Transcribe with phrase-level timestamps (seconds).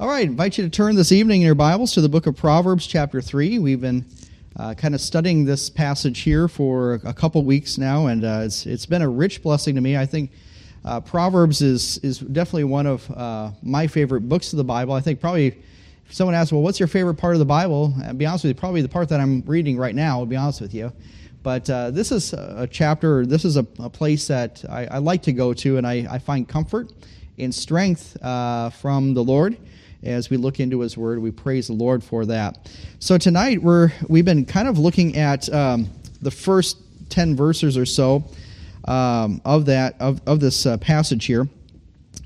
[0.00, 2.34] All right, invite you to turn this evening in your Bibles to the book of
[2.34, 3.60] Proverbs, chapter 3.
[3.60, 4.04] We've been
[4.56, 8.66] uh, kind of studying this passage here for a couple weeks now, and uh, it's,
[8.66, 9.96] it's been a rich blessing to me.
[9.96, 10.32] I think
[10.84, 14.94] uh, Proverbs is, is definitely one of uh, my favorite books of the Bible.
[14.94, 17.94] I think probably if someone asks, well, what's your favorite part of the Bible?
[18.04, 20.34] I'll be honest with you, probably the part that I'm reading right now, I'll be
[20.34, 20.92] honest with you.
[21.44, 25.22] But uh, this is a chapter, this is a, a place that I, I, like
[25.22, 26.90] to go to, and I, I find comfort
[27.38, 29.56] and strength uh, from the Lord
[30.04, 31.18] as we look into His Word.
[31.18, 32.70] We praise the Lord for that.
[32.98, 35.88] So tonight we're we've been kind of looking at um,
[36.22, 38.24] the first ten verses or so
[38.86, 41.48] um, of that of of this uh, passage here,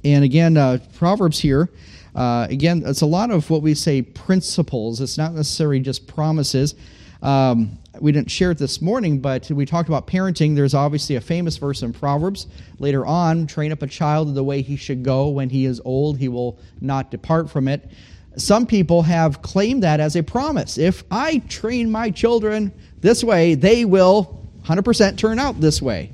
[0.05, 1.71] and again uh, Proverbs here.
[2.15, 5.01] Uh, again, it's a lot of what we say principles.
[5.01, 6.75] It's not necessarily just promises.
[7.23, 10.55] Um, we didn't share it this morning, but we talked about parenting.
[10.55, 12.47] There's obviously a famous verse in Proverbs.
[12.79, 15.29] Later on, train up a child in the way he should go.
[15.29, 17.91] When he is old, he will not depart from it.
[18.37, 20.79] Some people have claimed that as a promise.
[20.79, 26.11] If I train my children this way, they will 100% turn out this way.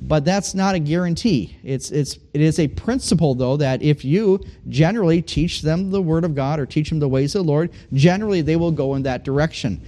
[0.00, 1.56] But that's not a guarantee.
[1.64, 6.24] It's, it's, it is a principle, though, that if you generally teach them the Word
[6.24, 9.02] of God or teach them the ways of the Lord, generally they will go in
[9.02, 9.80] that direction.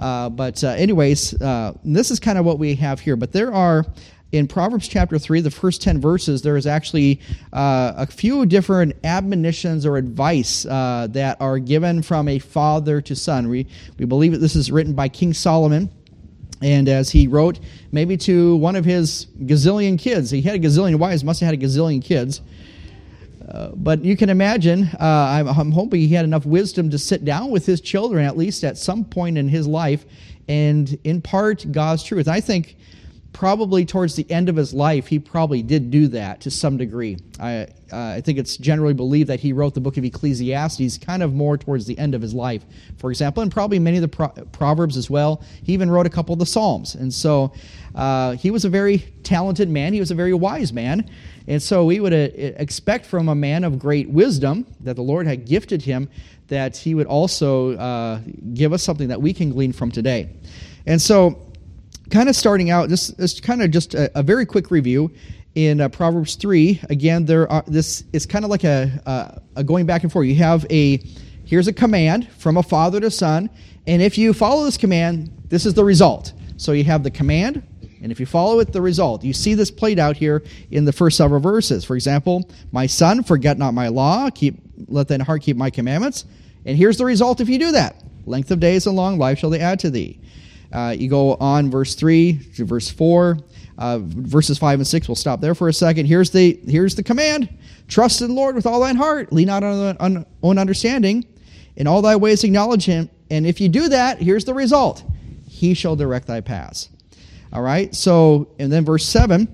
[0.00, 3.16] Uh, but, uh, anyways, uh, this is kind of what we have here.
[3.16, 3.84] But there are,
[4.32, 7.20] in Proverbs chapter 3, the first 10 verses, there is actually
[7.52, 13.16] uh, a few different admonitions or advice uh, that are given from a father to
[13.16, 13.48] son.
[13.48, 13.66] We,
[13.98, 15.90] we believe that this is written by King Solomon.
[16.62, 17.60] And as he wrote,
[17.92, 21.62] maybe to one of his gazillion kids, he had a gazillion wives, must have had
[21.62, 22.40] a gazillion kids.
[23.48, 27.24] Uh, but you can imagine, uh, I'm, I'm, hoping he had enough wisdom to sit
[27.24, 30.04] down with his children, at least at some point in his life,
[30.48, 32.26] and impart God's truth.
[32.26, 32.76] I think
[33.36, 37.18] probably towards the end of his life, he probably did do that to some degree.
[37.38, 41.22] I, uh, I think it's generally believed that he wrote the book of Ecclesiastes kind
[41.22, 42.64] of more towards the end of his life,
[42.96, 45.42] for example, and probably many of the Pro- Proverbs as well.
[45.62, 46.94] He even wrote a couple of the Psalms.
[46.94, 47.52] And so
[47.94, 51.10] uh, he was a very talented man, he was a very wise man.
[51.46, 55.26] And so we would uh, expect from a man of great wisdom that the Lord
[55.26, 56.08] had gifted him
[56.48, 58.20] that he would also uh,
[58.54, 60.30] give us something that we can glean from today.
[60.86, 61.45] And so,
[62.10, 65.10] kind of starting out, this is kind of just a, a very quick review
[65.54, 66.80] in uh, Proverbs 3.
[66.90, 70.26] Again, there are, this is kind of like a, a going back and forth.
[70.26, 70.98] You have a
[71.44, 73.50] here's a command from a father to son,
[73.86, 76.32] and if you follow this command, this is the result.
[76.56, 77.62] So you have the command,
[78.02, 79.24] and if you follow it, the result.
[79.24, 81.84] You see this played out here in the first several verses.
[81.84, 86.26] For example, my son, forget not my law, keep let thine heart keep my commandments.
[86.66, 88.02] And here's the result if you do that.
[88.26, 90.20] Length of days and long life shall they add to thee.
[90.76, 93.38] Uh, you go on verse 3 to verse 4.
[93.78, 96.06] Uh, verses 5 and 6, we'll stop there for a second.
[96.06, 97.48] Here's the, here's the command
[97.88, 101.24] Trust in the Lord with all thine heart, lean not on own understanding.
[101.76, 103.08] In all thy ways acknowledge him.
[103.30, 105.02] And if you do that, here's the result
[105.48, 106.90] He shall direct thy paths.
[107.52, 107.94] All right.
[107.94, 109.48] So, and then verse 7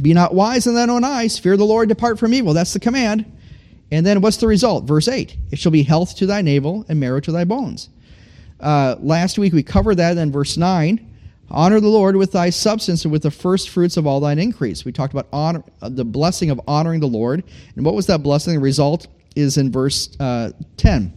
[0.00, 2.52] Be not wise in thine own eyes, fear the Lord, depart from evil.
[2.52, 3.38] That's the command.
[3.90, 4.84] And then what's the result?
[4.84, 7.88] Verse 8 It shall be health to thy navel and marrow to thy bones.
[8.62, 11.08] Uh, last week we covered that in verse 9.
[11.50, 14.84] Honor the Lord with thy substance and with the first fruits of all thine increase.
[14.84, 17.44] We talked about honor, uh, the blessing of honoring the Lord.
[17.76, 18.54] And what was that blessing?
[18.54, 21.12] The result is in verse uh, 10.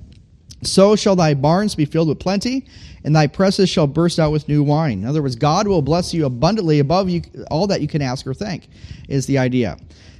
[0.63, 2.66] So shall thy barns be filled with plenty,
[3.03, 5.03] and thy presses shall burst out with new wine.
[5.03, 8.25] In other words, God will bless you abundantly above you, all that you can ask
[8.25, 8.67] or think,
[9.07, 9.78] is the idea.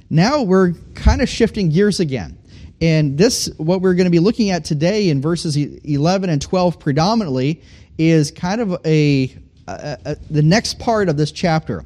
[0.08, 2.38] Now we're kind of shifting gears again.
[2.80, 6.78] And this, what we're going to be looking at today in verses 11 and 12
[6.78, 7.62] predominantly,
[7.98, 9.34] is kind of a,
[9.66, 11.84] a, a the next part of this chapter.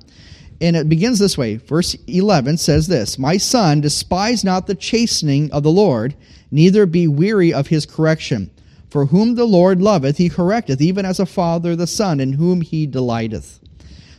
[0.60, 1.56] And it begins this way.
[1.56, 6.14] Verse 11 says this My son, despise not the chastening of the Lord,
[6.50, 8.50] neither be weary of his correction.
[8.90, 12.60] For whom the Lord loveth, he correcteth, even as a father the son, in whom
[12.60, 13.60] he delighteth.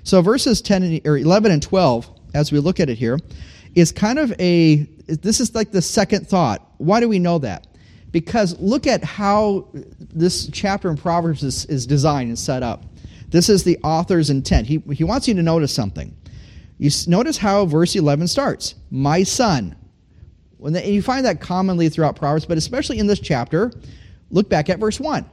[0.04, 3.20] So verses 10 or 11 and 12, as we look at it here,
[3.76, 6.66] is kind of a this is like the second thought.
[6.78, 7.68] Why do we know that?
[8.12, 12.84] Because look at how this chapter in Proverbs is, is designed and set up.
[13.30, 14.68] This is the author's intent.
[14.68, 16.16] He, he wants you to notice something.
[16.78, 19.76] You notice how verse 11 starts My son.
[20.58, 23.72] When the, you find that commonly throughout Proverbs, but especially in this chapter,
[24.32, 25.30] Look back at verse 1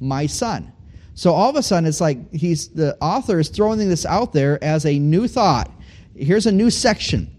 [0.00, 0.72] My son.
[1.14, 4.62] So all of a sudden, it's like he's the author is throwing this out there
[4.62, 5.70] as a new thought.
[6.14, 7.34] Here's a new section.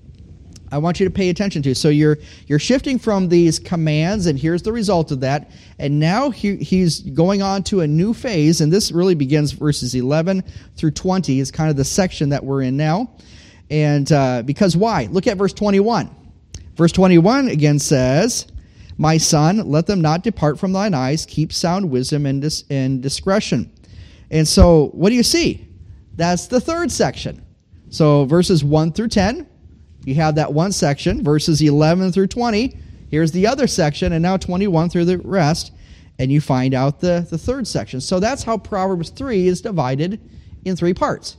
[0.71, 1.75] I want you to pay attention to.
[1.75, 5.51] So you're you're shifting from these commands, and here's the result of that.
[5.79, 9.95] And now he, he's going on to a new phase, and this really begins verses
[9.95, 10.43] 11
[10.75, 13.11] through 20 is kind of the section that we're in now.
[13.69, 15.07] And uh, because why?
[15.11, 16.09] Look at verse 21.
[16.75, 18.47] Verse 21 again says,
[18.97, 21.25] My son, let them not depart from thine eyes.
[21.25, 23.71] Keep sound wisdom and, dis- and discretion.
[24.29, 25.67] And so, what do you see?
[26.15, 27.45] That's the third section.
[27.89, 29.47] So, verses 1 through 10,
[30.05, 31.23] you have that one section.
[31.23, 32.77] Verses 11 through 20,
[33.09, 34.13] here's the other section.
[34.13, 35.71] And now 21 through the rest.
[36.19, 37.99] And you find out the, the third section.
[37.99, 40.19] So, that's how Proverbs 3 is divided
[40.65, 41.37] in three parts.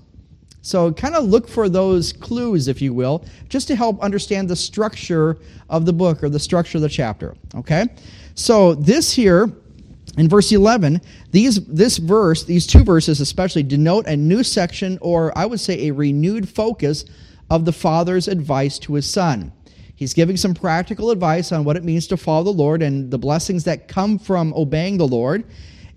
[0.62, 4.56] So, kind of look for those clues, if you will, just to help understand the
[4.56, 5.38] structure
[5.68, 7.36] of the book or the structure of the chapter.
[7.54, 7.86] Okay?
[8.34, 9.52] So, this here
[10.18, 11.00] in verse 11,
[11.30, 15.88] these, this verse, these two verses especially, denote a new section, or I would say
[15.88, 17.04] a renewed focus
[17.50, 19.52] of the father's advice to his son.
[19.94, 23.18] He's giving some practical advice on what it means to follow the Lord and the
[23.18, 25.44] blessings that come from obeying the Lord.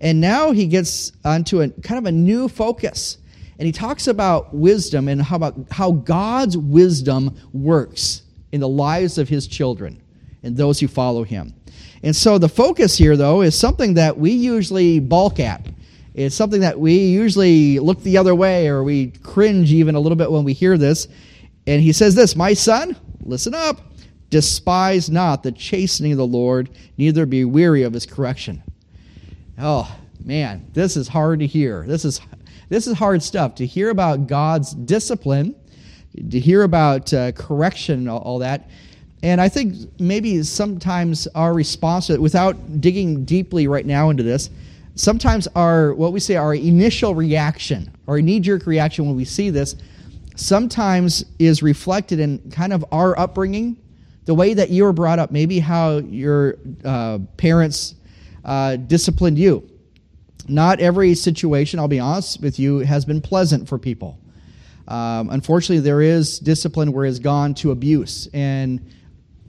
[0.00, 3.18] And now he gets onto a kind of a new focus.
[3.58, 8.22] And he talks about wisdom and how about how God's wisdom works
[8.52, 10.00] in the lives of his children
[10.42, 11.54] and those who follow him.
[12.02, 15.66] And so the focus here, though, is something that we usually balk at.
[16.14, 20.16] It's something that we usually look the other way or we cringe even a little
[20.16, 21.08] bit when we hear this.
[21.66, 23.80] And he says this My son, listen up,
[24.30, 28.62] despise not the chastening of the Lord, neither be weary of his correction.
[29.58, 31.84] Oh, man, this is hard to hear.
[31.86, 32.20] This is,
[32.68, 33.54] this is hard stuff.
[33.56, 35.54] To hear about God's discipline,
[36.30, 38.68] to hear about uh, correction, all, all that
[39.22, 44.50] and I think maybe sometimes our response, without digging deeply right now into this,
[44.94, 49.50] sometimes our, what we say, our initial reaction, our knee jerk reaction when we see
[49.50, 49.74] this,
[50.36, 53.76] sometimes is reflected in kind of our upbringing,
[54.26, 57.94] the way that you were brought up, maybe how your uh, parents
[58.44, 59.68] uh, disciplined you.
[60.48, 64.18] Not every situation, I'll be honest with you, has been pleasant for people.
[64.86, 68.28] Um, unfortunately, there is discipline where it's gone to abuse.
[68.32, 68.92] And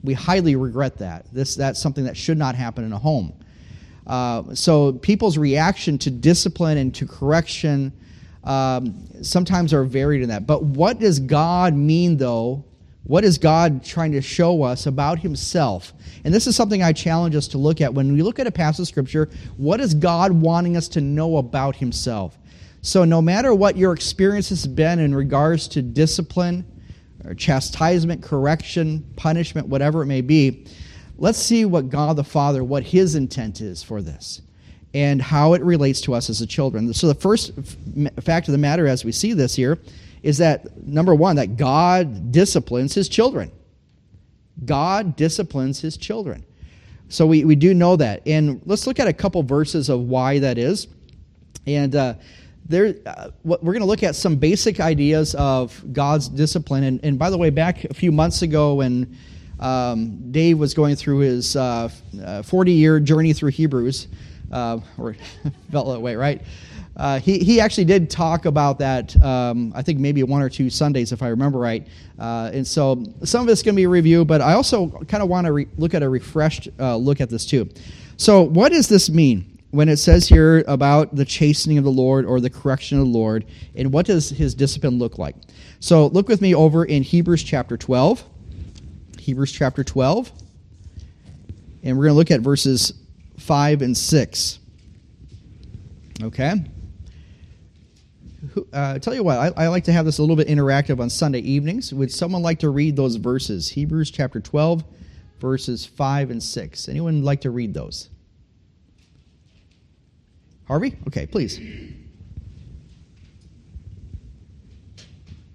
[0.02, 1.26] we highly regret that.
[1.32, 3.32] This, that's something that should not happen in a home.
[4.06, 7.92] Uh, so people's reaction to discipline and to correction
[8.48, 10.46] um, sometimes are varied in that.
[10.46, 12.64] But what does God mean, though?
[13.04, 15.92] What is God trying to show us about Himself?
[16.24, 17.92] And this is something I challenge us to look at.
[17.92, 21.36] When we look at a passage of Scripture, what is God wanting us to know
[21.36, 22.38] about Himself?
[22.80, 26.64] So, no matter what your experience has been in regards to discipline,
[27.24, 30.66] or chastisement, correction, punishment, whatever it may be,
[31.16, 34.42] let's see what God the Father, what his intent is for this
[34.94, 36.92] and how it relates to us as a children.
[36.94, 37.52] So the first
[38.20, 39.78] fact of the matter as we see this here
[40.22, 43.52] is that number 1 that God disciplines his children.
[44.64, 46.44] God disciplines his children.
[47.08, 48.22] So we, we do know that.
[48.26, 50.88] And let's look at a couple verses of why that is.
[51.66, 52.14] And uh,
[52.66, 56.84] there, uh, we're going to look at some basic ideas of God's discipline.
[56.84, 59.16] And, and by the way, back a few months ago when
[59.58, 64.08] um, Dave was going through his 40 uh, uh, year journey through Hebrews,
[64.52, 65.16] uh, or
[65.70, 66.42] felt that way, right?
[66.96, 70.68] Uh, he, he actually did talk about that, um, I think maybe one or two
[70.68, 71.86] Sundays, if I remember right.
[72.18, 75.22] Uh, and so some of it's going to be a review, but I also kind
[75.22, 77.68] of want to re- look at a refreshed look at this too.
[78.16, 79.58] So, what does this mean?
[79.70, 83.10] when it says here about the chastening of the Lord or the correction of the
[83.10, 85.36] Lord, and what does his discipline look like?
[85.80, 88.24] So look with me over in Hebrews chapter 12.
[89.18, 90.32] Hebrews chapter 12.
[91.82, 92.94] And we're going to look at verses
[93.38, 94.58] 5 and 6.
[96.22, 96.64] Okay?
[98.72, 101.10] Uh, tell you what, I, I like to have this a little bit interactive on
[101.10, 101.92] Sunday evenings.
[101.92, 103.68] Would someone like to read those verses?
[103.70, 104.84] Hebrews chapter 12,
[105.40, 106.88] verses 5 and 6.
[106.88, 108.10] Anyone like to read those?
[110.66, 110.96] Harvey?
[111.08, 111.58] Okay, please.
[111.58, 111.96] And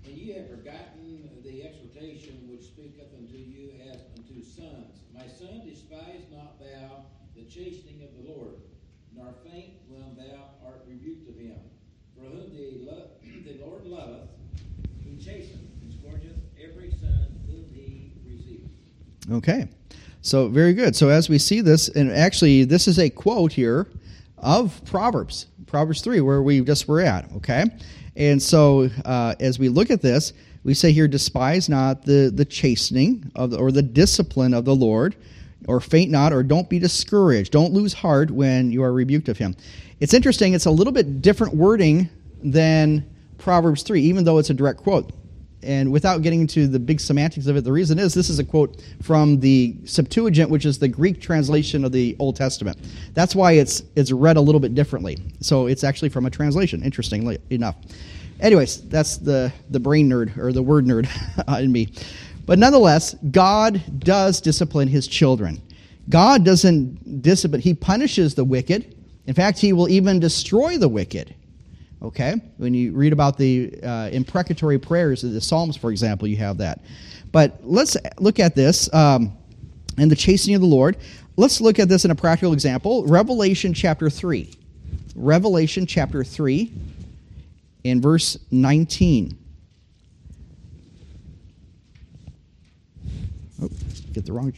[0.05, 5.01] ye have forgotten the exhortation which speaketh unto you as unto sons.
[5.13, 8.55] My son, despise not thou the chastening of the Lord,
[9.15, 11.59] nor faint when thou art rebuked of him.
[12.15, 13.09] For whom the, lo-
[13.45, 14.29] the Lord loveth,
[15.03, 18.77] he chasteneth and scourgeth every son whom he receives.
[19.31, 19.67] Okay.
[20.21, 20.95] So, very good.
[20.95, 23.87] So, as we see this, and actually, this is a quote here
[24.43, 27.65] of Proverbs, Proverbs 3, where we just were at, okay?
[28.15, 32.45] And so uh, as we look at this, we say here, despise not the, the
[32.45, 35.15] chastening of the, or the discipline of the Lord,
[35.67, 37.51] or faint not, or don't be discouraged.
[37.51, 39.55] Don't lose heart when you are rebuked of him.
[39.99, 42.09] It's interesting, it's a little bit different wording
[42.43, 45.11] than Proverbs 3, even though it's a direct quote
[45.63, 48.43] and without getting into the big semantics of it, the reason is this is a
[48.43, 52.77] quote from the Septuagint, which is the Greek translation of the Old Testament.
[53.13, 55.17] That's why it's it's read a little bit differently.
[55.39, 56.83] So it's actually from a translation.
[56.83, 57.75] Interestingly enough.
[58.39, 61.07] Anyways, that's the the brain nerd or the word nerd
[61.59, 61.89] in me.
[62.45, 65.61] But nonetheless, God does discipline His children.
[66.09, 68.95] God doesn't discipline, He punishes the wicked.
[69.25, 71.33] In fact, He will even destroy the wicked.
[72.03, 72.35] Okay?
[72.57, 76.57] When you read about the uh, imprecatory prayers of the Psalms, for example, you have
[76.57, 76.81] that.
[77.31, 79.35] But let's look at this um,
[79.97, 80.97] and the chastening of the Lord.
[81.37, 83.05] Let's look at this in a practical example.
[83.05, 84.51] Revelation chapter 3.
[85.15, 86.71] Revelation chapter 3
[87.83, 89.37] in verse 19.
[93.61, 93.69] Oh,
[94.13, 94.53] get the wrong.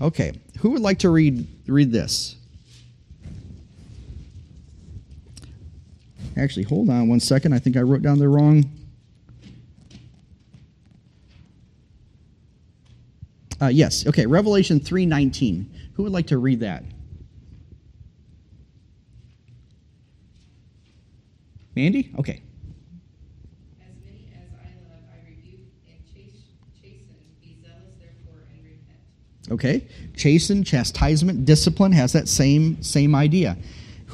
[0.00, 2.36] Okay, who would like to read read this?
[6.36, 7.54] Actually, hold on one second.
[7.54, 8.70] I think I wrote down the wrong.
[13.60, 14.06] Uh, yes.
[14.06, 14.26] Okay.
[14.26, 15.70] Revelation three nineteen.
[15.94, 16.84] Who would like to read that?
[21.74, 22.12] Mandy.
[22.18, 22.42] Okay.
[23.80, 27.16] As many as I love, I rebuke and chasten.
[27.40, 29.50] Be zealous, therefore, and repent.
[29.50, 29.86] Okay.
[30.14, 33.56] Chasten, chastisement, discipline has that same same idea.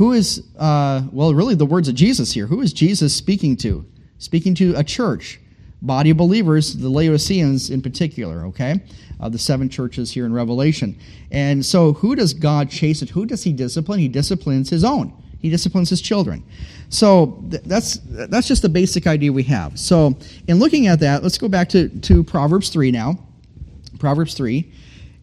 [0.02, 2.48] Who is uh, well, really the words of Jesus here?
[2.48, 3.86] Who is Jesus speaking to?
[4.18, 5.38] Speaking to a church,
[5.80, 8.44] body of believers, the Laodiceans in particular.
[8.46, 8.80] Okay,
[9.20, 10.98] uh, the seven churches here in Revelation.
[11.30, 13.06] And so, who does God chasten?
[13.06, 14.00] Who does He discipline?
[14.00, 15.12] He disciplines His own.
[15.38, 16.42] He disciplines His children.
[16.88, 19.78] So th- that's that's just the basic idea we have.
[19.78, 20.18] So,
[20.48, 23.20] in looking at that, let's go back to to Proverbs three now.
[24.00, 24.72] Proverbs three.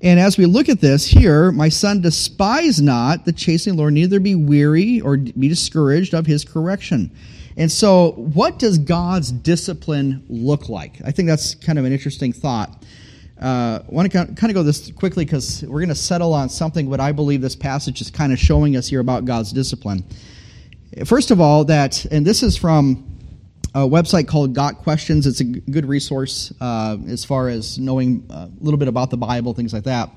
[0.01, 4.19] And as we look at this here, my son, despise not the chastening Lord, neither
[4.19, 7.11] be weary or be discouraged of his correction.
[7.57, 11.01] And so, what does God's discipline look like?
[11.03, 12.85] I think that's kind of an interesting thought.
[13.41, 16.47] Uh, I want to kind of go this quickly because we're going to settle on
[16.47, 20.05] something what I believe this passage is kind of showing us here about God's discipline.
[21.05, 23.08] First of all, that, and this is from
[23.75, 25.27] a website called Got Questions.
[25.27, 29.53] It's a good resource uh, as far as knowing a little bit about the Bible,
[29.53, 30.09] things like that.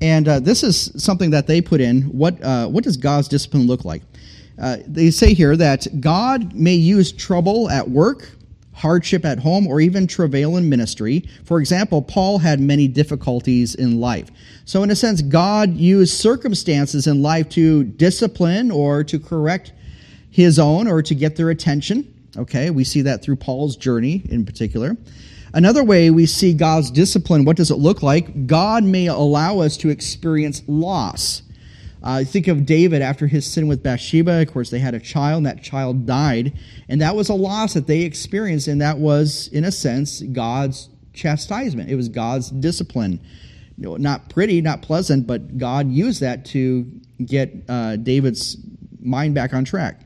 [0.00, 2.02] And uh, this is something that they put in.
[2.02, 4.02] What uh, what does God's discipline look like?
[4.60, 8.30] Uh, they say here that God may use trouble at work,
[8.72, 11.28] hardship at home, or even travail in ministry.
[11.44, 14.30] For example, Paul had many difficulties in life.
[14.64, 19.72] So, in a sense, God used circumstances in life to discipline or to correct
[20.30, 22.14] his own or to get their attention.
[22.36, 24.96] Okay, we see that through Paul's journey in particular.
[25.54, 28.46] Another way we see God's discipline, what does it look like?
[28.46, 31.42] God may allow us to experience loss.
[32.02, 34.42] Uh, think of David after his sin with Bathsheba.
[34.42, 36.52] Of course, they had a child, and that child died.
[36.88, 40.90] And that was a loss that they experienced, and that was, in a sense, God's
[41.12, 41.90] chastisement.
[41.90, 43.20] It was God's discipline.
[43.78, 46.84] Not pretty, not pleasant, but God used that to
[47.24, 48.58] get uh, David's
[49.00, 50.02] mind back on track.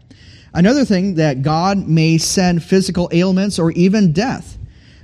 [0.54, 4.58] Another thing that God may send physical ailments or even death.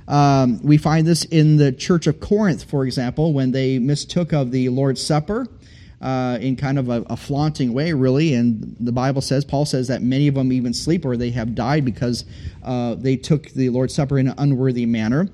[0.07, 4.51] Um, we find this in the Church of Corinth, for example, when they mistook of
[4.51, 5.47] the Lord's Supper
[6.01, 8.33] uh, in kind of a, a, flaunting way, really.
[8.33, 11.55] And the Bible says, Paul says that many of them even sleep or they have
[11.55, 12.25] died because
[12.63, 15.29] uh, they took the Lord's Supper in an unworthy manner.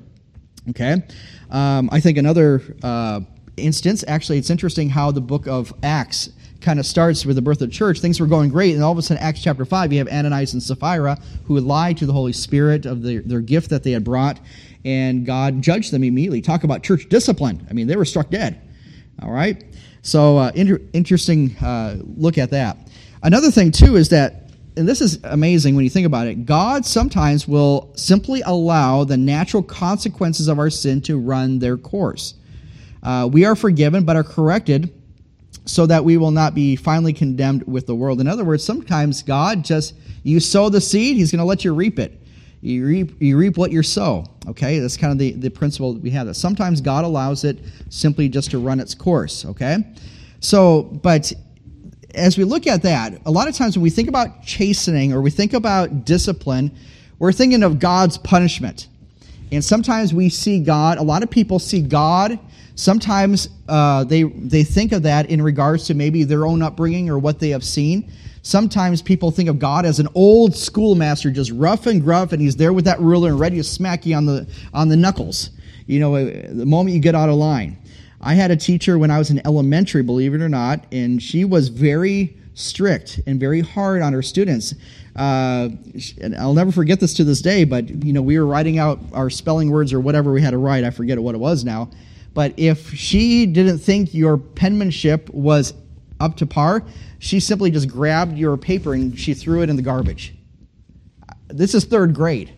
[0.70, 1.04] Okay?
[1.52, 3.22] Um, I think another uh,
[3.58, 6.30] instance, actually, it's interesting how the book of Acts
[6.62, 8.92] kind of starts with the birth of the church, things were going great, and all
[8.92, 12.14] of a sudden, Acts chapter 5, you have Ananias and Sapphira who lied to the
[12.14, 14.40] Holy Spirit of the, their gift that they had brought,
[14.84, 16.42] and God judged them immediately.
[16.42, 17.66] Talk about church discipline.
[17.70, 18.62] I mean, they were struck dead.
[19.22, 19.64] All right?
[20.02, 22.78] So, uh, inter- interesting uh, look at that.
[23.24, 24.42] Another thing, too, is that
[24.78, 26.46] and this is amazing when you think about it.
[26.46, 32.34] God sometimes will simply allow the natural consequences of our sin to run their course.
[33.02, 34.94] Uh, we are forgiven, but are corrected
[35.66, 38.22] so that we will not be finally condemned with the world.
[38.22, 41.74] In other words, sometimes God just, you sow the seed, He's going to let you
[41.74, 42.22] reap it.
[42.62, 44.26] You reap, you reap what you sow.
[44.48, 46.28] Okay, that's kind of the, the principle that we have.
[46.28, 49.46] That sometimes God allows it simply just to run its course.
[49.46, 49.78] Okay,
[50.40, 51.32] so but
[52.16, 55.22] as we look at that, a lot of times when we think about chastening or
[55.22, 56.76] we think about discipline,
[57.20, 58.88] we're thinking of God's punishment.
[59.52, 62.40] And sometimes we see God, a lot of people see God
[62.76, 67.18] Sometimes uh, they, they think of that in regards to maybe their own upbringing or
[67.18, 68.12] what they have seen.
[68.42, 72.56] Sometimes people think of God as an old schoolmaster, just rough and gruff, and he's
[72.56, 75.52] there with that ruler and ready to smack you on the, on the knuckles,
[75.88, 77.78] you know, uh, the moment you get out of line.
[78.22, 81.46] I had a teacher when I was in elementary, believe it or not, and she
[81.46, 84.74] was very strict and very hard on her students.
[85.16, 85.70] Uh,
[86.22, 89.00] and I'll never forget this to this day, but you know, we were writing out
[89.14, 90.84] our spelling words or whatever we had to write.
[90.84, 91.90] I forget what it was now.
[92.36, 95.74] But if she didn't think your penmanship was
[96.20, 96.84] up to par,
[97.18, 100.36] she simply just grabbed your paper and she threw it in the garbage.
[101.48, 102.54] This is third grade.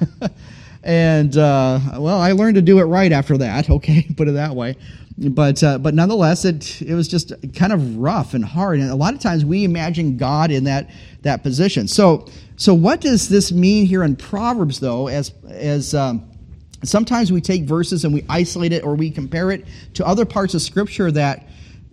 [0.82, 3.70] and uh, well, I learned to do it right after that.
[3.78, 4.76] Okay, put it that way.
[5.16, 8.80] But uh, but nonetheless, it it was just kind of rough and hard.
[8.80, 10.90] And a lot of times we imagine God in that
[11.22, 11.86] that position.
[11.86, 12.26] So
[12.56, 15.06] so what does this mean here in Proverbs, though?
[15.06, 16.27] As as um,
[16.84, 20.54] sometimes we take verses and we isolate it or we compare it to other parts
[20.54, 21.48] of Scripture that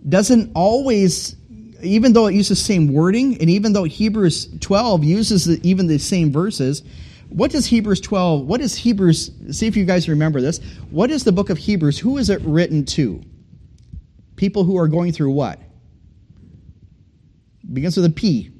[0.08, 1.36] doesn't always
[1.82, 5.86] even though it uses the same wording, and even though Hebrews 12 uses the, even
[5.86, 6.82] the same verses,
[7.28, 10.58] what does Hebrews 12, what is Hebrews, see if you guys remember this.
[10.90, 11.98] What is the book of Hebrews?
[11.98, 13.22] Who is it written to?
[14.36, 15.60] People who are going through what?
[17.72, 18.50] Begins with a P.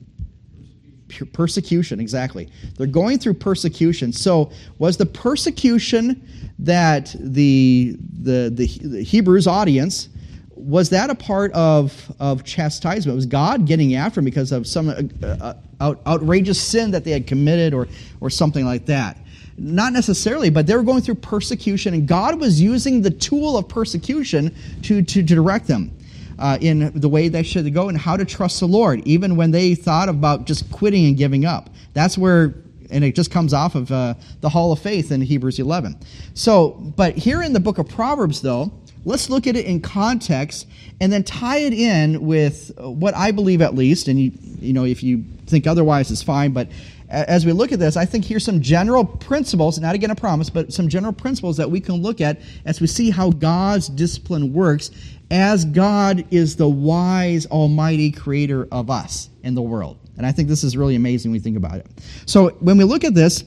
[1.33, 2.49] Persecution, exactly.
[2.77, 4.13] They're going through persecution.
[4.13, 6.27] So, was the persecution
[6.59, 10.09] that the, the, the, the Hebrews audience
[10.57, 13.15] was that a part of, of chastisement?
[13.15, 17.13] Was God getting after them because of some uh, uh, out, outrageous sin that they
[17.13, 17.87] had committed or,
[18.21, 19.19] or something like that?
[19.59, 23.69] Not necessarily, but they were going through persecution, and God was using the tool of
[23.69, 25.96] persecution to, to, to direct them
[26.39, 29.51] uh, in the way they should go and how to trust the Lord, even when
[29.51, 31.71] they thought about just quitting and giving up.
[31.95, 32.55] That's where
[32.89, 35.99] and it just comes off of uh, the hall of faith in hebrews 11
[36.35, 38.71] so but here in the book of proverbs though
[39.07, 40.67] let's look at it in context
[41.01, 44.85] and then tie it in with what I believe at least, and you, you know,
[44.85, 46.69] if you think otherwise, it's fine, but
[47.09, 50.51] as we look at this, I think here's some general principles, not again a promise,
[50.51, 54.53] but some general principles that we can look at as we see how God's discipline
[54.53, 54.91] works
[55.31, 59.99] as God is the wise, almighty creator of us in the world.
[60.17, 61.87] And I think this is really amazing when we think about it.
[62.27, 63.45] So when we look at this,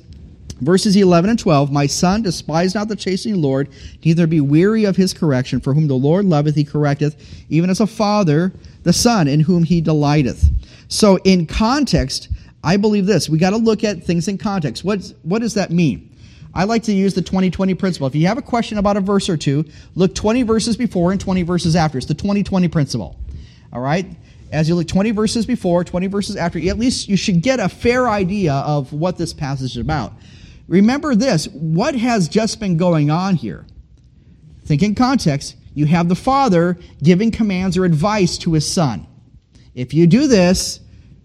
[0.61, 3.69] Verses 11 and 12 My son, despise not the chastening Lord,
[4.03, 7.15] neither be weary of his correction, for whom the Lord loveth, he correcteth,
[7.49, 8.51] even as a father
[8.83, 10.49] the son, in whom he delighteth.
[10.89, 12.29] So, in context,
[12.63, 13.29] I believe this.
[13.29, 14.83] We got to look at things in context.
[14.83, 16.08] What's, what does that mean?
[16.53, 18.07] I like to use the 20 20 principle.
[18.07, 19.65] If you have a question about a verse or two,
[19.95, 21.97] look 20 verses before and 20 verses after.
[21.97, 23.19] It's the 20 20 principle.
[23.71, 24.05] All right?
[24.51, 27.69] As you look 20 verses before, 20 verses after, at least you should get a
[27.69, 30.13] fair idea of what this passage is about.
[30.67, 33.65] Remember this what has just been going on here?
[34.65, 35.55] Think in context.
[35.73, 39.07] You have the father giving commands or advice to his son.
[39.75, 40.79] If you do this,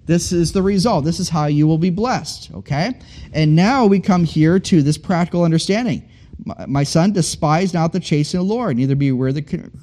[0.07, 1.05] this is the result.
[1.05, 2.51] This is how you will be blessed.
[2.55, 2.99] Okay?
[3.33, 6.09] And now we come here to this practical understanding.
[6.67, 9.39] My son, despise not the chastening of the Lord, neither be aware of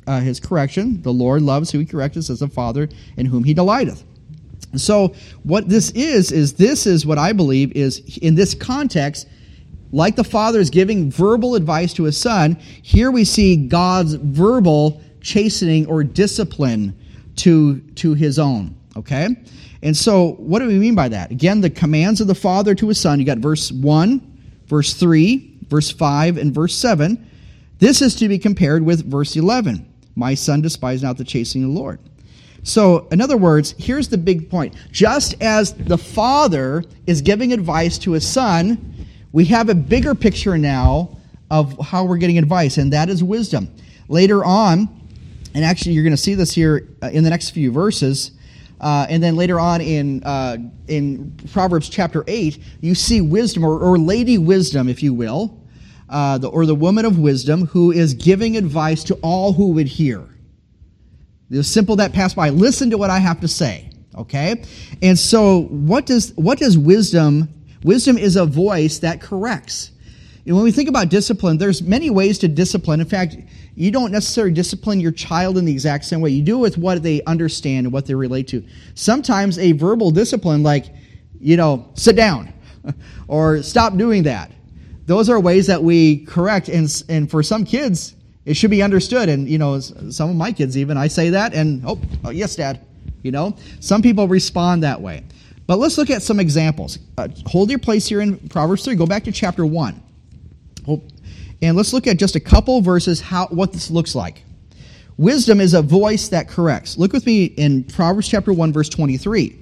[0.06, 1.02] uh, his correction.
[1.02, 4.04] The Lord loves who he correcteth as a father in whom he delighteth.
[4.76, 9.28] So, what this is, is this is what I believe is in this context,
[9.92, 15.02] like the father is giving verbal advice to his son, here we see God's verbal
[15.20, 16.98] chastening or discipline
[17.38, 18.76] to, to his own.
[18.98, 19.30] Okay?
[19.84, 21.32] And so, what do we mean by that?
[21.32, 23.20] Again, the commands of the father to his son.
[23.20, 27.30] You got verse 1, verse 3, verse 5, and verse 7.
[27.80, 29.88] This is to be compared with verse 11.
[30.16, 32.00] My son, despise not the chastening of the Lord.
[32.64, 34.76] So, in other words, here's the big point.
[34.92, 40.58] Just as the father is giving advice to his son, we have a bigger picture
[40.58, 41.18] now
[41.50, 43.74] of how we're getting advice, and that is wisdom.
[44.10, 44.90] Later on,
[45.54, 48.32] and actually you're going to see this here uh, in the next few verses,
[48.82, 53.80] uh, and then later on in, uh, in Proverbs chapter 8, you see wisdom, or,
[53.80, 55.58] or Lady Wisdom, if you will,
[56.10, 59.88] uh, the, or the woman of wisdom, who is giving advice to all who would
[59.88, 60.28] hear.
[61.50, 62.50] The simple that pass by.
[62.50, 63.90] Listen to what I have to say.
[64.16, 64.64] Okay?
[65.02, 67.48] And so, what does, what does wisdom
[67.84, 69.92] Wisdom is a voice that corrects.
[70.46, 73.00] And when we think about discipline, there's many ways to discipline.
[73.00, 73.36] In fact,
[73.76, 76.30] you don't necessarily discipline your child in the exact same way.
[76.32, 78.64] You do it with what they understand and what they relate to.
[78.96, 80.88] Sometimes a verbal discipline, like,
[81.40, 82.54] you know, sit down
[83.28, 84.52] or stop doing that.
[85.06, 86.70] Those are ways that we correct.
[86.70, 89.30] And, and for some kids, it should be understood.
[89.30, 92.56] And, you know, some of my kids even, I say that and, oh, oh yes,
[92.56, 92.82] dad.
[93.24, 95.24] You know, some people respond that way.
[95.68, 97.00] But let's look at some examples.
[97.18, 98.96] Uh, hold your place here in Proverbs 3.
[98.96, 100.02] Go back to chapter 1.
[101.62, 104.44] And let's look at just a couple verses how what this looks like.
[105.18, 106.98] Wisdom is a voice that corrects.
[106.98, 109.58] Look with me in Proverbs chapter 1 verse 23.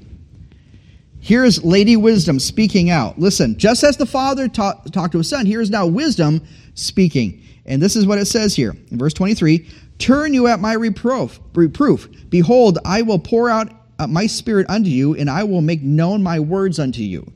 [1.22, 3.20] Here's Lady Wisdom speaking out.
[3.20, 6.42] Listen, just as the father ta- talked to his son, here is now wisdom
[6.76, 7.44] speaking.
[7.66, 11.42] And this is what it says here in verse 23 Turn you at my reproof.
[11.54, 12.08] reproof.
[12.30, 16.24] Behold, I will pour out uh, my spirit unto you, and I will make known
[16.24, 17.30] my words unto you.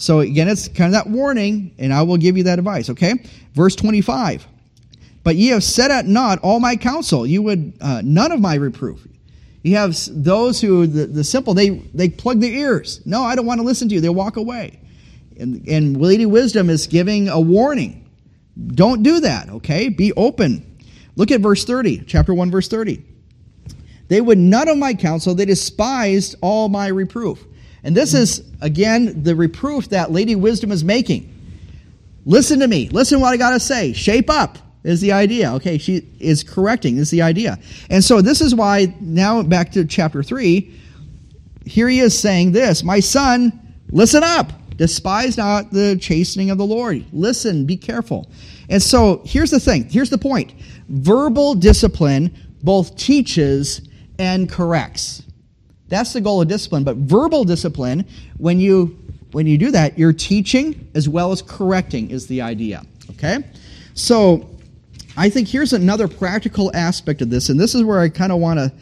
[0.00, 3.22] So again, it's kind of that warning, and I will give you that advice, okay?
[3.52, 4.46] Verse 25.
[5.22, 7.26] But ye have set at naught all my counsel.
[7.26, 9.06] You would uh, none of my reproof.
[9.62, 13.02] You have those who, the, the simple, they, they plug their ears.
[13.04, 14.00] No, I don't want to listen to you.
[14.00, 14.80] They walk away.
[15.38, 18.08] And, and Lady Wisdom is giving a warning.
[18.68, 19.90] Don't do that, okay?
[19.90, 20.78] Be open.
[21.16, 23.04] Look at verse 30, chapter 1, verse 30.
[24.08, 27.44] They would none of my counsel, they despised all my reproof.
[27.82, 31.34] And this is, again, the reproof that Lady Wisdom is making.
[32.26, 32.88] Listen to me.
[32.90, 33.92] Listen what I got to say.
[33.92, 35.52] Shape up is the idea.
[35.54, 37.58] Okay, she is correcting, is the idea.
[37.88, 40.78] And so this is why, now back to chapter 3,
[41.64, 44.52] here he is saying this My son, listen up.
[44.76, 47.04] Despise not the chastening of the Lord.
[47.12, 48.30] Listen, be careful.
[48.70, 49.84] And so here's the thing.
[49.90, 50.54] Here's the point.
[50.88, 53.82] Verbal discipline both teaches
[54.18, 55.22] and corrects.
[55.90, 56.84] That's the goal of discipline.
[56.84, 58.06] But verbal discipline,
[58.38, 58.96] when you
[59.32, 62.82] when you do that, you're teaching as well as correcting is the idea.
[63.10, 63.44] Okay?
[63.94, 64.48] So
[65.16, 68.38] I think here's another practical aspect of this, and this is where I kind of
[68.38, 68.72] want to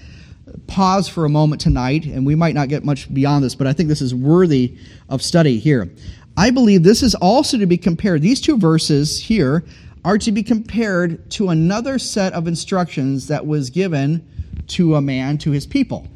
[0.66, 3.72] pause for a moment tonight, and we might not get much beyond this, but I
[3.72, 4.76] think this is worthy
[5.08, 5.90] of study here.
[6.36, 9.64] I believe this is also to be compared, these two verses here
[10.04, 14.26] are to be compared to another set of instructions that was given
[14.68, 16.06] to a man to his people,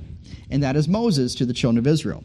[0.52, 2.22] and that is Moses to the children of Israel.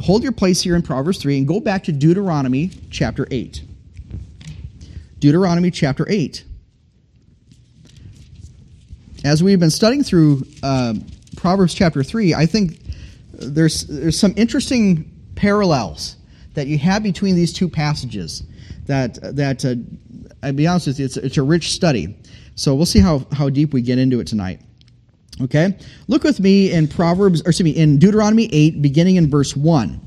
[0.00, 3.62] Hold your place here in Proverbs 3 and go back to Deuteronomy chapter 8.
[5.18, 6.44] Deuteronomy chapter 8
[9.26, 10.94] as we've been studying through uh,
[11.36, 12.80] Proverbs chapter 3, I think
[13.32, 16.16] there's, there's some interesting parallels
[16.54, 18.44] that you have between these two passages
[18.86, 19.74] that, that uh,
[20.44, 22.16] I'll be honest with you, it's, it's a rich study.
[22.54, 24.60] So we'll see how, how deep we get into it tonight.
[25.40, 25.76] Okay?
[26.08, 30.00] Look with me in Proverbs, or excuse me, in Deuteronomy 8, beginning in verse 1.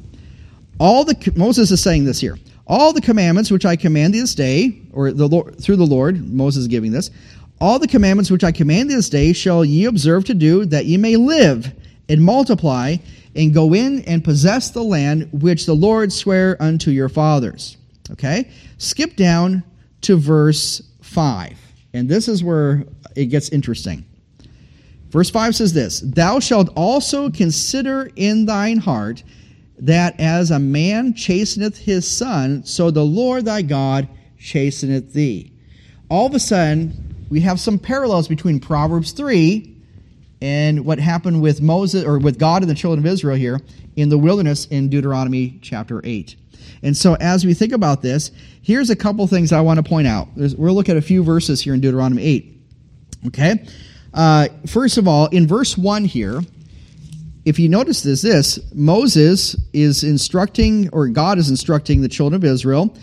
[0.79, 2.37] All the, Moses is saying this here.
[2.65, 6.31] All the commandments which I command thee this day, or the Lord, through the Lord,
[6.31, 7.11] Moses is giving this,
[7.59, 10.85] all the commandments which I command thee this day shall ye observe to do, that
[10.85, 11.73] ye may live
[12.07, 12.95] and multiply,
[13.35, 17.77] and go in and possess the land which the Lord sware unto your fathers.
[18.11, 18.49] Okay?
[18.77, 19.63] Skip down
[20.01, 21.57] to verse 5.
[21.93, 24.05] And this is where it gets interesting.
[25.09, 29.23] Verse 5 says this Thou shalt also consider in thine heart
[29.79, 35.53] that as a man chasteneth his son, so the Lord thy God chasteneth thee.
[36.09, 39.75] All of a sudden, we have some parallels between Proverbs 3
[40.41, 43.59] and what happened with Moses or with God and the children of Israel here
[43.95, 46.35] in the wilderness in Deuteronomy chapter 8.
[46.81, 50.07] And so as we think about this, here's a couple things I want to point
[50.07, 50.29] out.
[50.35, 52.61] we'll look at a few verses here in Deuteronomy 8.
[53.27, 53.65] Okay?
[54.13, 56.41] Uh, first of all, in verse 1 here,
[57.45, 62.43] if you notice this, this, Moses is instructing, or God is instructing the children of
[62.43, 62.95] Israel,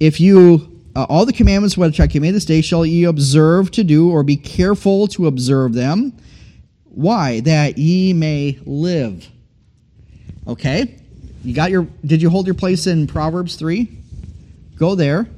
[0.00, 3.84] if you uh, all the commandments which I command this day shall ye observe to
[3.84, 6.12] do, or be careful to observe them.
[6.84, 7.38] Why?
[7.40, 9.28] That ye may live.
[10.48, 10.96] Okay?
[11.44, 13.88] You got your did you hold your place in Proverbs 3?
[14.76, 15.28] Go there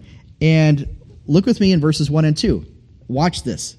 [0.41, 0.89] and
[1.27, 2.65] look with me in verses 1 and 2.
[3.09, 3.77] Watch this.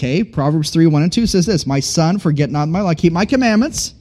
[0.00, 3.12] Okay, Proverbs 3, 1 and 2 says this My son, forget not my law, keep
[3.12, 3.92] my commandments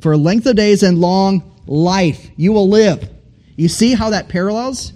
[0.00, 2.30] for length of days and long life.
[2.36, 3.10] You will live.
[3.56, 4.92] You see how that parallels?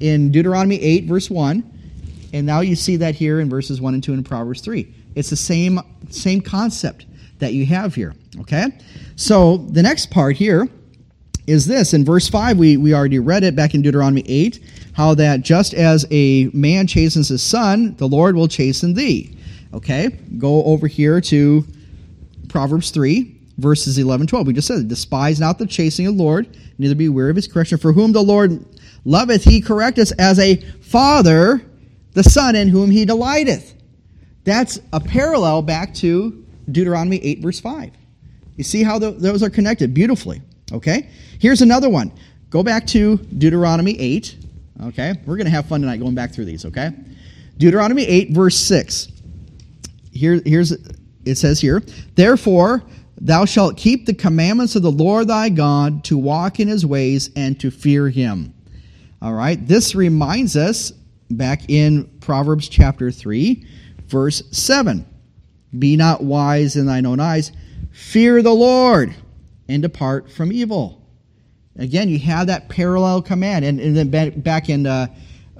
[0.00, 4.02] in Deuteronomy 8, verse 1, and now you see that here in verses 1 and
[4.02, 4.92] 2 in Proverbs 3.
[5.14, 7.06] It's the same, same concept
[7.38, 8.14] that you have here.
[8.40, 8.66] Okay?
[9.16, 10.68] So the next part here
[11.46, 11.92] is this.
[11.92, 14.60] In verse 5, we, we already read it back in Deuteronomy 8,
[14.94, 19.36] how that just as a man chastens his son, the Lord will chasten thee.
[19.72, 20.08] Okay?
[20.38, 21.64] Go over here to
[22.48, 24.46] Proverbs 3, verses 11 12.
[24.46, 27.46] We just said, Despise not the chasing of the Lord, neither be weary of his
[27.46, 27.78] correction.
[27.78, 28.64] For whom the Lord
[29.04, 31.62] loveth he correcteth as a father
[32.12, 33.74] the son in whom he delighteth.
[34.44, 37.92] That's a parallel back to Deuteronomy 8, verse 5.
[38.56, 40.42] You see how those are connected beautifully.
[40.72, 41.08] Okay?
[41.38, 42.12] Here's another one.
[42.50, 44.36] Go back to Deuteronomy 8.
[44.84, 45.14] Okay?
[45.26, 46.90] We're going to have fun tonight going back through these, okay?
[47.58, 49.08] Deuteronomy 8, verse 6.
[50.12, 50.72] Here, here's
[51.24, 51.82] it says here,
[52.14, 52.82] Therefore,
[53.20, 57.30] thou shalt keep the commandments of the Lord thy God to walk in his ways
[57.36, 58.54] and to fear him.
[59.22, 60.92] All right, this reminds us
[61.30, 63.66] back in Proverbs chapter 3,
[64.06, 65.06] verse 7
[65.78, 67.52] Be not wise in thine own eyes,
[67.92, 69.14] fear the Lord,
[69.68, 71.00] and depart from evil.
[71.76, 73.64] Again, you have that parallel command.
[73.64, 75.06] And, and then back in uh,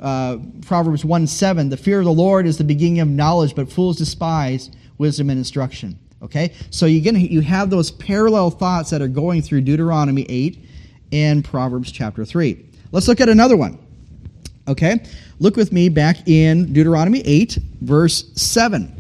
[0.01, 3.71] uh, Proverbs 1 7, the fear of the Lord is the beginning of knowledge, but
[3.71, 5.99] fools despise wisdom and instruction.
[6.23, 6.53] Okay?
[6.71, 10.59] So you, get, you have those parallel thoughts that are going through Deuteronomy 8
[11.13, 12.65] and Proverbs chapter 3.
[12.93, 13.79] Let's look at another one.
[14.69, 15.05] Okay?
[15.39, 18.97] Look with me back in Deuteronomy 8, verse 7.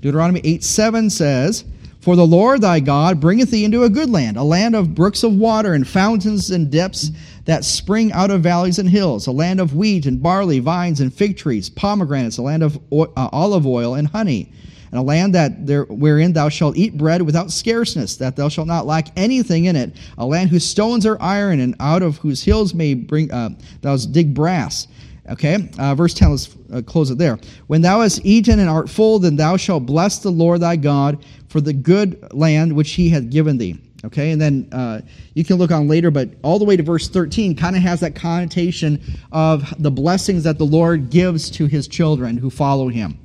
[0.00, 1.64] Deuteronomy 8 7 says,
[2.08, 5.22] For the Lord thy God bringeth thee into a good land, a land of brooks
[5.24, 7.10] of water and fountains and depths,
[7.44, 11.12] that spring out of valleys and hills, a land of wheat and barley, vines and
[11.12, 14.50] fig trees, pomegranates, a land of o- uh, olive oil and honey,
[14.90, 18.68] and a land that there, wherein thou shalt eat bread without scarceness, that thou shalt
[18.68, 22.42] not lack anything in it, a land whose stones are iron, and out of whose
[22.42, 23.50] hills may bring uh,
[23.82, 24.88] thou dig brass.
[25.30, 27.38] Okay, uh, verse 10, let's uh, close it there.
[27.66, 31.22] When thou hast eaten and art full, then thou shalt bless the Lord thy God
[31.48, 33.78] for the good land which he hath given thee.
[34.04, 35.00] Okay, and then uh,
[35.34, 38.00] you can look on later, but all the way to verse 13 kind of has
[38.00, 43.18] that connotation of the blessings that the Lord gives to his children who follow him.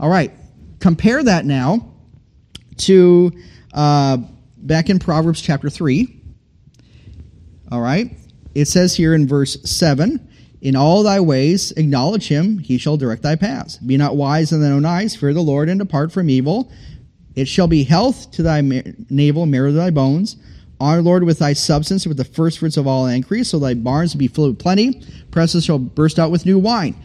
[0.00, 0.32] All right,
[0.80, 1.92] compare that now
[2.78, 3.32] to
[3.72, 4.18] uh,
[4.56, 6.14] back in Proverbs chapter 3.
[7.70, 8.10] All right,
[8.54, 10.27] it says here in verse 7
[10.60, 13.76] In all thy ways acknowledge him, he shall direct thy paths.
[13.76, 16.70] Be not wise in thine own eyes, fear the Lord, and depart from evil.
[17.36, 18.60] It shall be health to thy
[19.08, 20.36] navel, marrow to thy bones.
[20.80, 24.14] Honor, Lord, with thy substance, with the first fruits of all increase, so thy barns
[24.14, 25.02] be filled with plenty.
[25.30, 26.96] Presses shall burst out with new wine.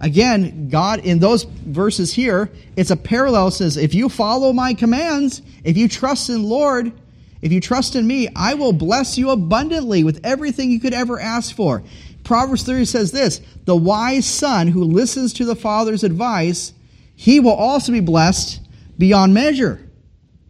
[0.00, 3.50] Again, God, in those verses here, it's a parallel.
[3.50, 6.92] Says, if you follow my commands, if you trust in Lord,
[7.40, 11.20] if you trust in me, I will bless you abundantly with everything you could ever
[11.20, 11.82] ask for.
[12.24, 16.72] Proverbs 30 says this The wise son who listens to the father's advice,
[17.14, 18.60] he will also be blessed
[18.98, 19.88] beyond measure.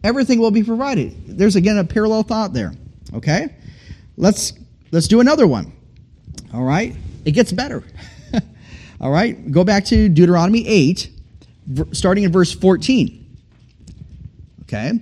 [0.03, 1.37] Everything will be provided.
[1.37, 2.73] There's again a parallel thought there.
[3.13, 3.55] Okay?
[4.17, 4.53] Let's
[4.91, 5.71] let's do another one.
[6.53, 6.95] All right?
[7.25, 7.83] It gets better.
[9.01, 9.51] All right?
[9.51, 11.09] Go back to Deuteronomy 8
[11.91, 13.19] starting in verse 14.
[14.63, 14.99] Okay?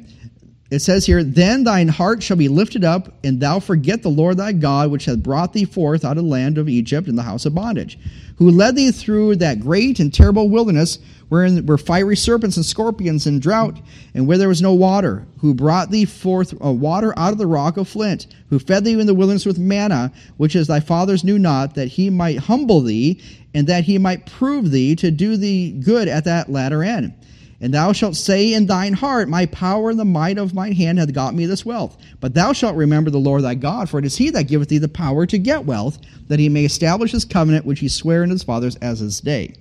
[0.72, 4.38] It says here, Then thine heart shall be lifted up, and thou forget the Lord
[4.38, 7.24] thy God, which hath brought thee forth out of the land of Egypt in the
[7.24, 8.00] house of bondage,
[8.38, 13.28] who led thee through that great and terrible wilderness, wherein were fiery serpents and scorpions
[13.28, 13.82] and drought,
[14.14, 17.76] and where there was no water, who brought thee forth water out of the rock
[17.76, 21.38] of flint, who fed thee in the wilderness with manna, which as thy fathers knew
[21.38, 23.22] not, that he might humble thee,
[23.54, 27.14] and that he might prove thee to do thee good at that latter end.
[27.62, 30.98] And thou shalt say in thine heart, My power and the might of mine hand
[30.98, 31.96] hath got me this wealth.
[32.20, 34.80] But thou shalt remember the Lord thy God, for it is he that giveth thee
[34.80, 38.34] the power to get wealth, that he may establish his covenant which he sware unto
[38.34, 39.54] his fathers as his day.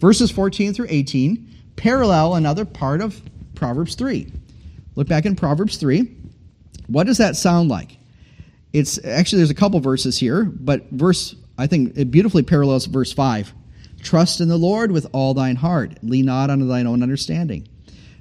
[0.00, 3.20] Verses 14 through 18 parallel another part of
[3.54, 4.32] Proverbs 3.
[4.94, 6.08] Look back in Proverbs 3.
[6.86, 7.98] What does that sound like?
[8.72, 13.12] It's actually there's a couple verses here, but verse I think it beautifully parallels verse
[13.12, 13.52] 5.
[14.04, 17.66] Trust in the Lord with all thine heart, lean not unto thine own understanding.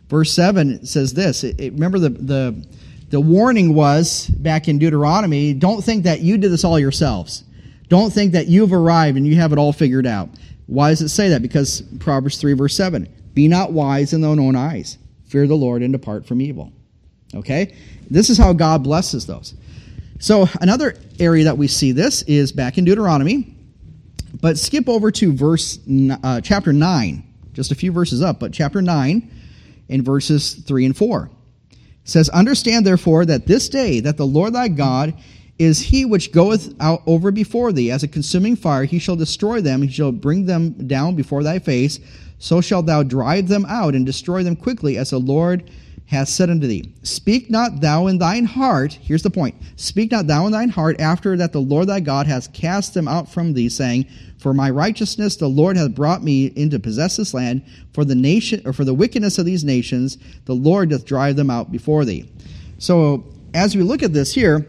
[0.10, 1.44] Verse 7 says this.
[1.44, 2.66] It, it, remember the, the
[3.14, 7.44] the warning was back in Deuteronomy, don't think that you did this all yourselves.
[7.88, 10.30] Don't think that you've arrived and you have it all figured out.
[10.66, 11.44] Why does it say that?
[11.44, 15.84] Because Proverbs 3, verse 7 Be not wise in thine own eyes, fear the Lord
[15.84, 16.72] and depart from evil.
[17.36, 17.76] Okay?
[18.10, 19.54] This is how God blesses those.
[20.18, 23.53] So, another area that we see this is back in Deuteronomy,
[24.34, 25.80] but skip over to verse
[26.24, 29.32] uh, chapter 9, just a few verses up, but chapter 9
[29.90, 31.30] in verses 3 and 4.
[31.72, 35.14] It says, Understand therefore that this day that the Lord thy God
[35.60, 38.86] is he which goeth out over before thee as a consuming fire.
[38.86, 42.00] He shall destroy them, he shall bring them down before thy face.
[42.40, 45.70] So shalt thou drive them out and destroy them quickly, as the Lord
[46.06, 46.94] hath said unto thee.
[47.04, 49.56] Speak not thou in thine heart, here's the point.
[49.76, 53.08] Speak not thou in thine heart after that the Lord thy God has cast them
[53.08, 57.34] out from thee, saying, For my righteousness the Lord hath brought me into possess this
[57.34, 57.64] land,
[57.94, 61.50] for the nation or for the wickedness of these nations, the Lord doth drive them
[61.50, 62.30] out before thee.
[62.78, 64.68] So as we look at this here,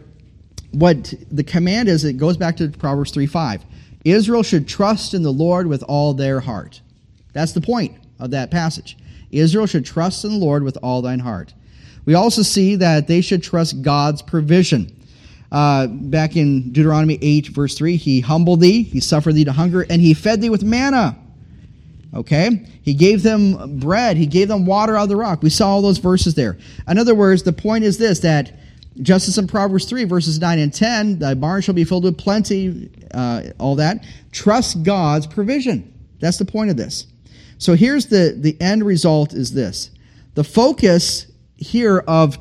[0.71, 3.65] what the command is, it goes back to Proverbs 3 5.
[4.05, 6.81] Israel should trust in the Lord with all their heart.
[7.33, 8.97] That's the point of that passage.
[9.31, 11.53] Israel should trust in the Lord with all thine heart.
[12.05, 14.91] We also see that they should trust God's provision.
[15.51, 19.85] Uh, back in Deuteronomy 8, verse 3, he humbled thee, he suffered thee to hunger,
[19.89, 21.17] and he fed thee with manna.
[22.13, 22.65] Okay?
[22.81, 25.41] He gave them bread, he gave them water out of the rock.
[25.41, 26.57] We saw all those verses there.
[26.87, 28.59] In other words, the point is this that
[29.01, 32.17] just as in Proverbs 3, verses 9 and 10, thy barn shall be filled with
[32.17, 34.05] plenty, uh, all that.
[34.31, 35.91] Trust God's provision.
[36.19, 37.07] That's the point of this.
[37.57, 39.91] So here's the, the end result is this.
[40.33, 42.37] The focus here of,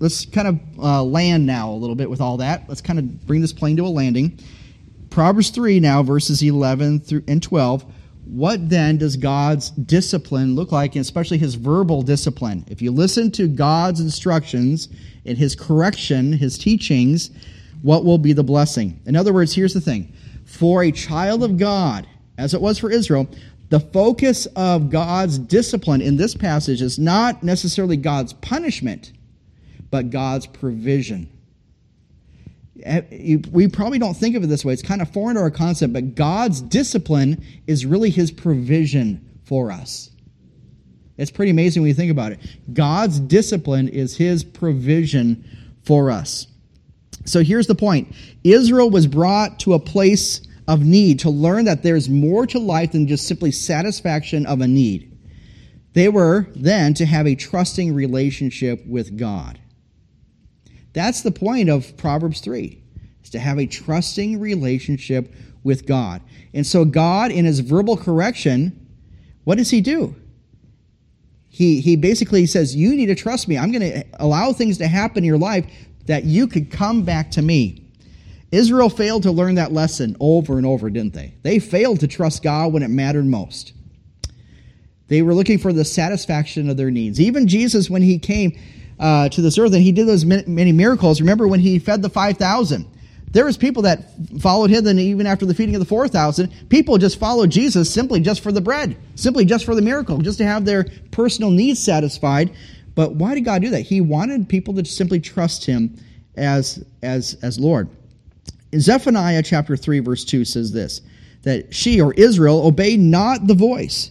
[0.00, 2.68] let's kind of uh, land now a little bit with all that.
[2.68, 4.38] Let's kind of bring this plane to a landing.
[5.10, 7.84] Proverbs 3 now, verses 11 through and 12.
[8.24, 12.64] What then does God's discipline look like, and especially his verbal discipline?
[12.68, 14.88] If you listen to God's instructions
[15.26, 17.30] and his correction, his teachings,
[17.82, 18.98] what will be the blessing?
[19.04, 20.12] In other words, here's the thing.
[20.46, 23.28] For a child of God, as it was for Israel,
[23.70, 29.12] the focus of God's discipline in this passage is not necessarily God's punishment,
[29.90, 31.30] but God's provision.
[32.82, 34.72] eh, we probably don't think of it this way.
[34.72, 39.70] It's kind of foreign to our concept, but God's discipline is really his provision for
[39.70, 40.10] us.
[41.16, 42.40] It's pretty amazing when you think about it.
[42.72, 45.44] God's discipline is his provision
[45.84, 46.48] for us.
[47.24, 51.82] So here's the point Israel was brought to a place of need to learn that
[51.82, 55.10] there's more to life than just simply satisfaction of a need.
[55.92, 59.58] They were then to have a trusting relationship with God.
[60.92, 62.82] That's the point of Proverbs 3,
[63.22, 66.22] is to have a trusting relationship with God.
[66.52, 68.80] And so God, in his verbal correction,
[69.44, 70.14] what does he do?
[71.48, 73.56] He, he basically says, You need to trust me.
[73.56, 75.66] I'm going to allow things to happen in your life
[76.06, 77.83] that you could come back to me.
[78.54, 81.34] Israel failed to learn that lesson over and over, didn't they?
[81.42, 83.72] They failed to trust God when it mattered most.
[85.08, 87.20] They were looking for the satisfaction of their needs.
[87.20, 88.58] Even Jesus, when he came
[88.98, 92.08] uh, to this earth and he did those many miracles, remember when he fed the
[92.08, 92.86] 5,000?
[93.30, 94.04] There was people that
[94.40, 98.20] followed him, and even after the feeding of the 4,000, people just followed Jesus simply
[98.20, 101.82] just for the bread, simply just for the miracle, just to have their personal needs
[101.82, 102.54] satisfied.
[102.94, 103.80] But why did God do that?
[103.80, 105.98] He wanted people to simply trust him
[106.36, 107.88] as, as, as Lord.
[108.80, 111.00] Zephaniah chapter 3, verse 2 says this
[111.42, 114.10] that she or Israel obeyed not the voice,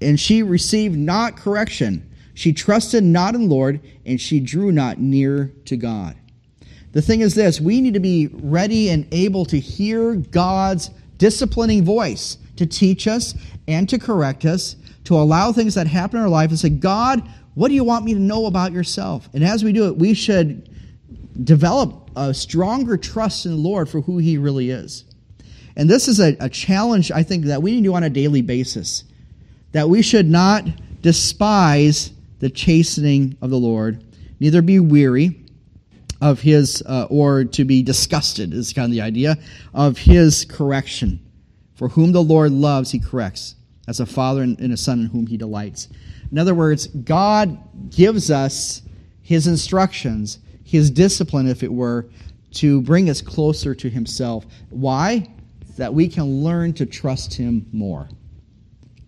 [0.00, 2.08] and she received not correction.
[2.34, 6.16] She trusted not in Lord, and she drew not near to God.
[6.92, 11.84] The thing is this we need to be ready and able to hear God's disciplining
[11.84, 13.34] voice to teach us
[13.68, 17.26] and to correct us, to allow things that happen in our life and say, God,
[17.54, 19.28] what do you want me to know about yourself?
[19.32, 20.68] And as we do it, we should
[21.44, 25.04] develop a stronger trust in the Lord for who He really is.
[25.76, 28.10] And this is a, a challenge, I think, that we need to do on a
[28.10, 29.04] daily basis.
[29.72, 30.64] That we should not
[31.00, 34.04] despise the chastening of the Lord,
[34.40, 35.40] neither be weary
[36.20, 39.36] of his, uh, or to be disgusted, is kind of the idea,
[39.72, 41.20] of his correction.
[41.74, 43.54] For whom the Lord loves, he corrects,
[43.88, 45.88] as a father and a son in whom he delights.
[46.30, 47.58] In other words, God
[47.90, 48.82] gives us
[49.22, 50.38] his instructions,
[50.70, 52.06] his discipline, if it were,
[52.52, 54.46] to bring us closer to himself.
[54.68, 55.28] Why?
[55.78, 58.08] That we can learn to trust him more.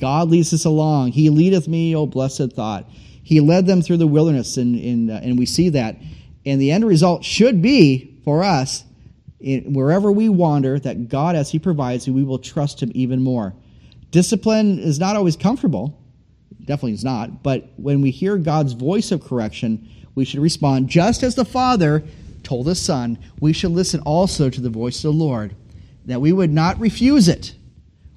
[0.00, 1.12] God leads us along.
[1.12, 2.90] He leadeth me, O blessed thought.
[3.22, 5.98] He led them through the wilderness, and, and, uh, and we see that.
[6.44, 8.82] And the end result should be for us,
[9.40, 13.54] wherever we wander, that God, as He provides, we will trust Him even more.
[14.10, 15.96] Discipline is not always comfortable,
[16.64, 21.22] definitely is not, but when we hear God's voice of correction, we should respond just
[21.22, 22.02] as the Father
[22.42, 23.18] told the Son.
[23.40, 25.54] We should listen also to the voice of the Lord,
[26.06, 27.54] that we would not refuse it,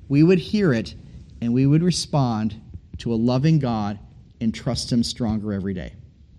[0.08, 0.96] we would hear it,
[1.42, 2.60] and we would respond
[3.00, 4.00] to a loving God
[4.42, 5.94] and trust Him stronger every day.